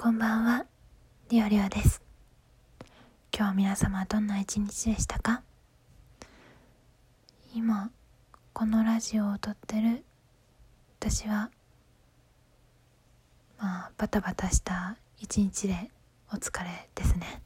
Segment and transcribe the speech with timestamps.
[0.00, 0.64] こんばんは、
[1.28, 2.00] りょうりょうです。
[3.36, 5.42] 今日皆様はどんな一日でしたか？
[7.52, 7.90] 今、
[8.52, 10.04] このラジオを撮ってる
[11.00, 11.50] 私は、
[13.58, 15.90] まあ、バタバタした一日で
[16.32, 17.42] お疲れですね。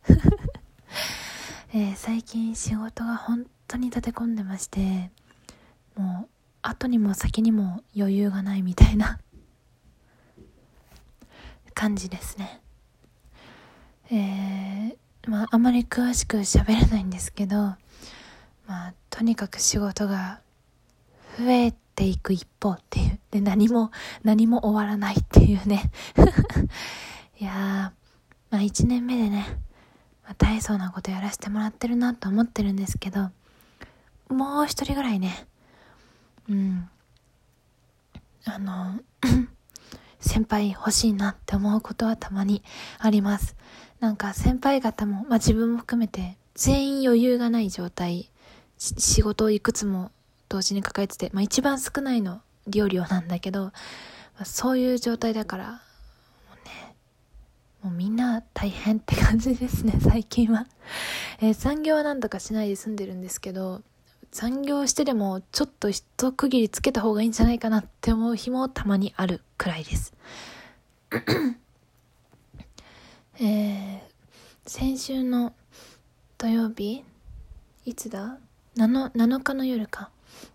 [1.73, 5.11] えー、最近仕事が本当に立て込んでまして、
[5.96, 9.19] もう、後にも先にも余裕がないみたいな
[11.83, 12.61] 感じですね。
[14.09, 14.96] えー、
[15.27, 17.77] まあ、あまり詳しく喋れないんですけど、ま
[18.68, 20.39] あ、とにかく仕事が
[21.37, 23.18] 増えていく一方っていう。
[23.32, 23.90] で、何も、
[24.23, 25.90] 何も終わらないっていうね。
[27.40, 27.93] いや、
[28.53, 29.45] まあ一年目でね、
[30.23, 33.33] まあ、大層なことやらせてもらってるなと思ってるんですけど、
[34.28, 35.48] もう一人ぐらいね、
[36.48, 36.89] うん、
[38.45, 39.01] あの、
[40.22, 42.62] 先輩欲しいなって思うことはたまに
[42.98, 43.56] あります。
[44.00, 48.31] なんか先輩方も、まあ自分も含めて全員余裕がない状態、
[48.78, 50.11] 仕事をいくつも
[50.48, 53.73] 同時に抱えてて、まあ一番少ないの料理をなんだけど、ま
[54.41, 55.77] あ、そういう状態だから、も
[56.53, 56.95] うね、
[57.83, 60.67] もうみんな大変って感じですね、最近は。
[61.41, 63.83] えー、残業はなんとかしないで済んでるんですけど、
[64.33, 70.14] 残業してでもちょっと一区切りつけた方がいいんじゃないかなって思う日もたまにあるくらいです。
[73.38, 74.00] えー、
[74.66, 75.53] 先週の
[76.38, 77.05] 土曜日
[77.84, 78.38] いつだ
[78.77, 80.10] ？7, ?7 日の夜か。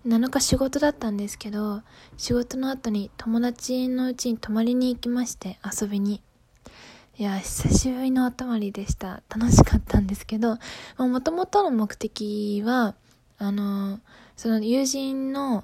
[0.08, 1.84] 7日仕事だったんですけど、
[2.18, 6.24] 仕事の後に友達のうちに泊まりに行きまして、遊びに。
[7.20, 9.22] いや、久しぶりのお泊まりでした。
[9.30, 10.58] 楽しかったんですけど、
[10.98, 12.96] もともとの目的は、
[13.40, 14.00] あの、
[14.36, 15.64] その友人の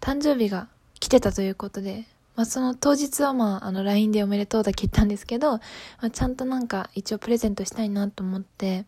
[0.00, 0.68] 誕生日が
[0.98, 5.60] 来てたということで、まあ、その当日はまあ、あの、LINE でおめでとうだけ言ったんですけど、ま
[6.00, 8.86] あ、ちゃんとなんか一応プレゼントしたいなと思って、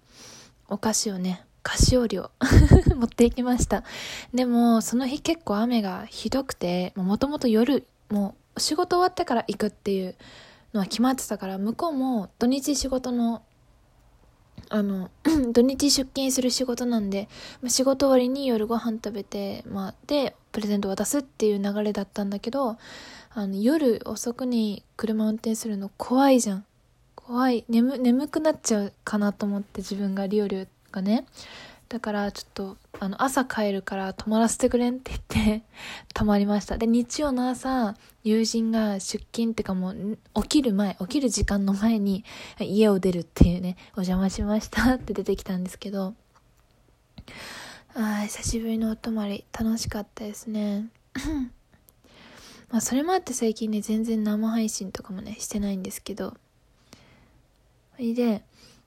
[0.69, 2.31] お菓子をね、菓子折りを
[2.97, 3.85] 持っていきました。
[4.33, 10.15] でも、その日結構雨がひどくて、もともと夜、もう仕事終わってから行くっていう
[10.73, 13.43] のは決まってたから、向こうも土日仕事の
[14.73, 15.11] あの、
[15.53, 17.29] 土日出勤する仕事なんで、
[17.61, 22.79] まあ、仕事終わりに夜ご飯食べて、まあ、で、プレゼント渡すっていう流れだったんだけど、
[23.35, 26.65] あの、夜遅くに車運転するの怖いじゃん。
[27.15, 27.65] 怖い。
[27.69, 31.27] 眠、眠くなっちゃうかなと思って自分がリオリオがね。
[31.93, 35.63] だからちょっと、あの、朝帰るから泊まらせてくれんって言って
[36.15, 36.79] 泊まりました。
[36.79, 42.25] で、日曜の朝、友人が出勤ってかもう、起きる前、起きる時間の前に
[42.59, 46.15] 家を出るっていうね、お邪魔しましたって出てきたんですけど、
[47.95, 50.87] あ久しぶりのお泊まり、楽しかったですね。
[52.73, 56.39] まあ、それもあって最近ね、全然生配信とかもね、してないんですけど、
[57.97, 58.43] それで、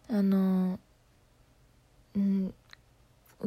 [0.10, 0.80] あの
[2.16, 2.54] うん、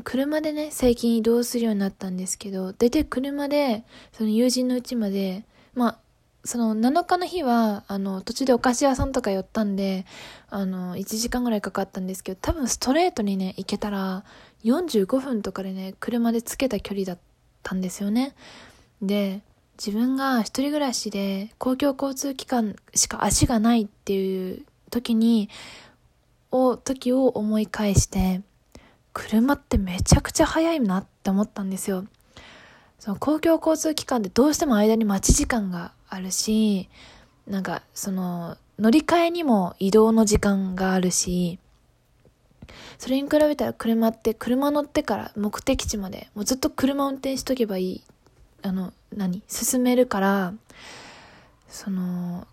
[0.03, 5.45] 車でね、最近移動するようになったんですけど、大体車で、その友人の家まで、
[5.75, 5.99] まあ、
[6.45, 10.07] その7日の日は、あの、途中でお菓子屋さんとか寄ったんで、
[10.49, 14.25] あの、1時間ぐらいかかったんですけど、多分ストレートにね、行けたら、
[14.65, 17.19] 45分とかでね、車でつけた距離だっ
[17.63, 18.35] たんですよね。
[19.03, 19.43] で、
[19.79, 25.49] 自分が一人暮らしで公共交通機関しか足がないっていう時に、
[26.51, 28.41] を、時を思い返して、
[29.13, 32.05] 車ってめちゃくちゃ速いなって思ったんですよ。
[32.99, 36.89] その公共交通機関ってどうしても間に待ち時間があるし、
[37.47, 41.59] なんかその乗り換えにも移動の時間があるし、
[42.99, 48.03] それに比べたら車って車乗ってから目的地までもうずっと車運転しとけばいい、
[48.63, 49.43] あの、何？
[49.49, 50.53] 進めるから、
[51.69, 52.47] その、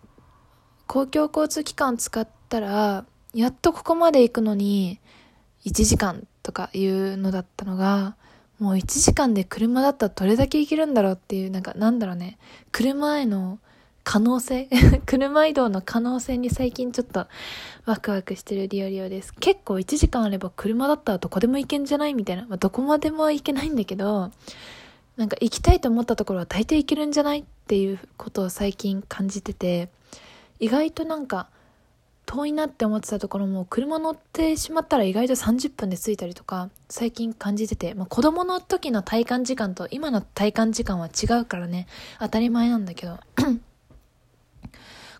[0.86, 5.00] 公共交通機関使ったら、やっとここまで行くのに、
[5.64, 8.14] 1時間とかいうのだったのが、
[8.60, 12.38] もう1時間で車だったらどれだけ行けるんだろうっていう、なんかなんだろうね、
[12.70, 13.58] 車への
[14.04, 14.68] 可能性
[15.06, 17.26] 車移動の可能性に最近ちょっと
[17.84, 19.34] ワクワクしてるリオリオです。
[19.34, 22.46] 結構1時間あれば車だったらどこでも行けんじゃないみたいな。
[22.46, 24.30] まあ、どこまでも行けないんだけど、
[25.16, 29.88] なんか行きたいと思ったところは大抵行けるんじゃないっていうことを最近感じてて、
[30.60, 31.48] 意外となんか
[32.26, 41.86] 遠いなって思ってたところも車乗ってしまったら意外と30分で着いたりとか最近感じてて、まあ、子供の時の体感時間と今の体感時間は違うからね
[42.18, 43.18] 当たり前なんだけど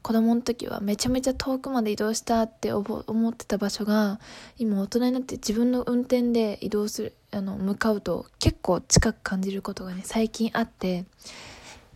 [0.03, 4.21] 子供の時はめちゃめちゃ遠くまで移動したって思ってた場所が
[4.59, 11.05] 今大人になって自分の運転で移動するあの向かうと結構近く感じることがね最近あって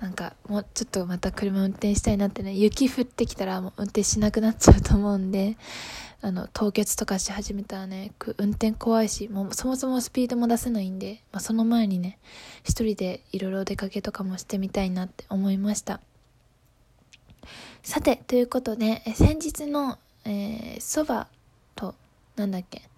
[0.00, 5.58] なんかもうちょっとまた車運転したいなってね、雪降ってきたらもう運転しなくなっちゃうと思うんで、
[6.22, 12.18] あの、凍結とかし始めたらね、運転怖いし、もうそもそもスピードも出せないんで、まあ、その前にね、
[12.64, 16.00] 一人でいろいろ出かけとかもしてみたいなって思いました。
[17.82, 21.28] さて、ということで、先日の、えー、そば
[21.74, 21.94] と、
[22.36, 22.88] なんだっけ、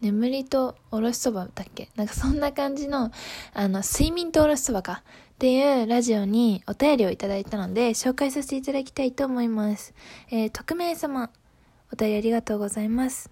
[0.00, 1.88] 眠りとおろしそばだっけ？
[1.96, 3.10] なんかそんな感じの、
[3.54, 5.02] あの、睡眠とおろしそばか。
[5.36, 9.92] っていうラジオにお便りをいただいたので、紹介させていただきたいと思います。
[10.30, 11.28] えー、匿名様、
[11.92, 13.28] お便りありがとうございます。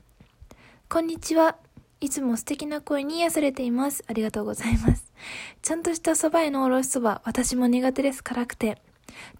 [0.90, 1.56] こんにちは。
[2.02, 4.04] いつも素敵な声に癒されています。
[4.06, 5.10] ありがとうございます。
[5.62, 8.22] ちゃんとした蕎麦へのおろしそば、私も苦手です。
[8.22, 8.82] 辛くて。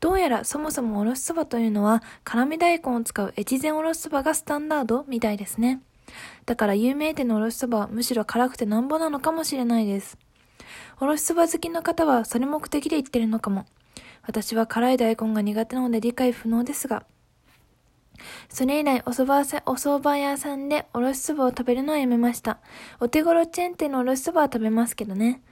[0.01, 5.05] どうやらそもそもおろしそばというのは、辛味大根を使う越前おろしそばがスタンダード？
[5.07, 5.83] みたいですね。
[6.47, 10.17] だから有名店のおろしそばはむしろ辛くてなんぼなのかもしれないです。
[11.01, 13.67] おろしそば好きの方はそれ目的で言ってるのかも。
[14.27, 17.05] 私は辛い大根が苦手なので理解不能ですが。
[18.49, 22.59] それ以来お蕎麦さ、お蕎麦屋さんでおろしそばを食べるのはやめました。
[23.01, 25.43] お手頃チェーン店のおろしそばは食べますけどね。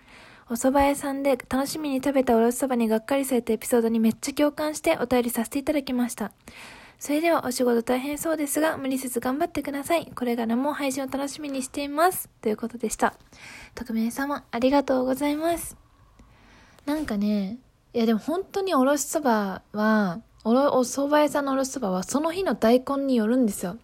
[0.49, 6.33] お蕎麦屋さんで楽しみに食べたおろしそばにがっかりされたエピソードにめっちゃ共感してお便りさせていただきました。
[7.03, 10.07] それではお仕事大変そうですが、無理せず頑張ってください。
[10.15, 12.31] これからも配信を楽しみにしています。
[12.41, 13.15] ということでした。
[13.75, 15.77] 匿名様、ありがとうございます。
[16.87, 17.59] なんかね、
[17.93, 23.79] いやでも本当におろしそばは、おろ、お蕎麦屋さんのおろしそばはその日の大根によるんですよ。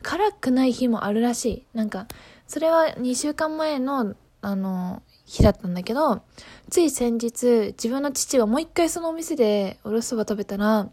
[0.00, 1.66] 辛くない日もあるらしい。
[1.74, 2.06] なんか、
[2.46, 6.22] それは2週間前の、あの、日だったんだけど、
[6.70, 10.88] つい先日、自分の父がもう一回そのお店でおろしそば食べたら、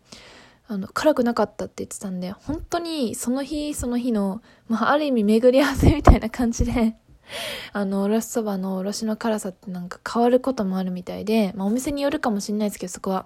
[0.72, 6.96] あの、辛くなかったって言ってたんで、本当にその日その日の、まあ、ある意味巡り合わせみたいな感じで
[7.74, 13.26] あの、おろしそばのおろしの辛さってなんか変わることもあるみたいで、まあ、お店によるかもしれないですけど、そこは。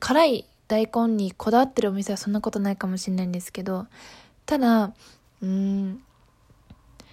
[0.00, 3.86] 辛い大根にこだわってるお店はそんなことないかもしれないんですけど、
[4.46, 6.02] ただ、うーん、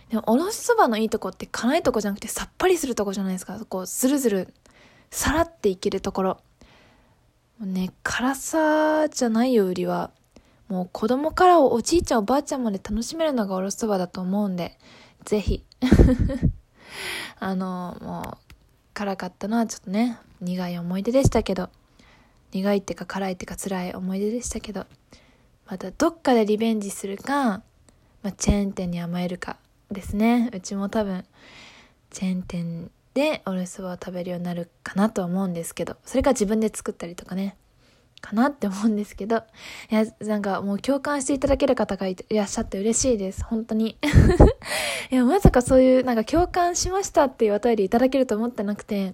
[0.10, 3.60] でも、おろしそばのいいとこって辛いとこじゃなくてさっぱりするとこじゃないですか。
[3.68, 4.54] こう、スルスル、
[5.12, 6.38] さらっていけるところ。
[7.60, 10.12] ね、辛さじゃないよ、売りは。
[10.68, 14.78] もう子供からおじいちゃんおばあちゃんまで楽しめるのがおろそばだと思うんで、
[15.24, 15.64] ぜひ。
[17.40, 18.54] あの、もう、
[18.94, 21.70] 辛かったのはちょっとね、苦い思い出でしたけど、
[22.52, 24.86] 苦いってか辛いってか辛い思い出でしたけど、
[25.68, 27.62] またどっかでリベンジするか、
[28.22, 29.58] まあ、チェーン店に甘えるか
[29.92, 30.50] ですね。
[30.54, 31.26] うちも多分、
[32.10, 37.56] チェーン店でおろしそばを食べるようになるかなと思うんですけど、それか自分で作ったりとかね、
[38.22, 43.44] かなって思うんですけど、いや、なんかもう共感していただける方がいらっしゃって嬉しいです。
[43.46, 43.98] 本当に。
[45.12, 49.14] いや、まさかそういうなんか共感しましたっていうお便りいただけると思ってなくて、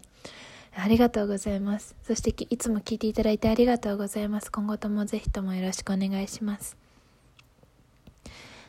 [0.76, 1.96] ありがとうございます。
[2.02, 4.52] そしていつも聞いていただいてありがとうございます。
[4.52, 6.76] 今後ともぜひともよろしくお願いします。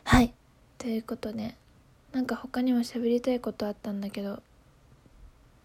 [0.05, 0.35] はい。
[0.77, 1.55] ということで、
[2.13, 4.43] なんか他にも喋りたいことあったんだけど、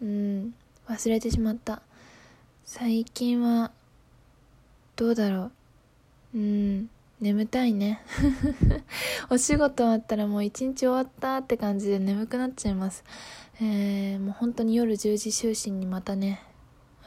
[0.02, 0.54] うん。
[0.88, 1.82] 忘れてしまった。
[2.66, 3.72] 最近は
[4.96, 5.52] どうだろ
[6.34, 6.38] う。
[6.38, 6.90] うん。
[7.20, 8.02] 眠たいね。
[9.32, 13.04] お仕事終わったらもう一日終わったって感じで眠くなっちゃいます。
[13.60, 16.44] えー、もう本当に夜10時就寝にまたね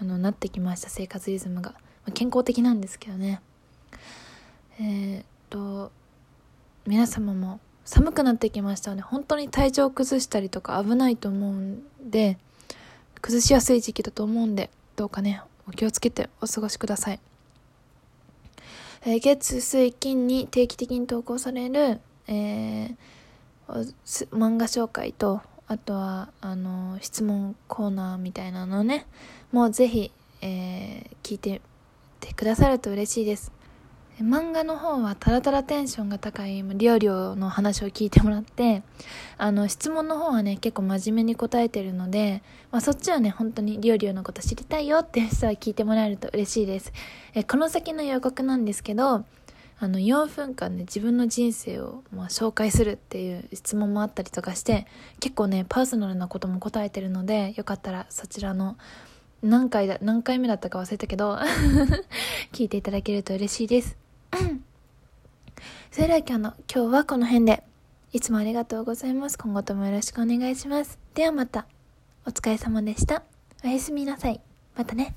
[0.00, 1.78] あのなってきました生活リズムが、ま
[2.08, 3.40] あ、健康的なんですけどね。
[4.80, 5.92] えー、っと
[6.86, 12.38] 皆様も寒くなってきましたので本当に体調崩したりとか危ないと思うんで
[13.20, 17.20] 崩しやすい時期だと思うんで、どうかね、お気をつけてお過ごしください。
[19.02, 23.94] えー、月、水、金に定期的に投稿される、えー、
[24.32, 29.06] 漫画紹介と、あとは、あの、質問コーナーみたいなのね、
[29.52, 30.10] もうぜひ、
[30.42, 31.60] えー、聞いて
[32.20, 33.52] てくださると嬉しいです。
[34.18, 38.82] 漫画の方はタラタラテンションが高い料理の話を聞いてもらって、
[39.38, 46.92] あの、質問の方はね、結構真面目に答えてるので、まあそっちはね、本当に料理のこと知りたいよって人は聞いてもらえると嬉しいです。
[47.34, 49.24] え、この先の予告なんですけど、
[49.82, 54.86] あの、4分間で自分の人生を、ま、紹介するっていう質問もあったりとかして、
[55.20, 58.76] 結構ね、パーソナルなことも答えてるので、よかったらそちらの、
[59.42, 61.38] 何回だ、何回目だったか忘れたけど
[62.52, 63.96] 聞いていただけると嬉しいです。
[65.90, 67.64] それでは今日の、今日はこの辺で。
[68.12, 69.38] いつもありがとうございます。
[69.38, 70.98] 今後ともよろしくお願いします。
[71.14, 71.66] ではまた。
[72.26, 73.22] お疲れ様でした。
[73.64, 74.40] おやすみなさい。
[74.76, 75.14] またね。